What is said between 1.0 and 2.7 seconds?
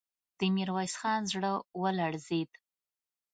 خان زړه ولړزېد.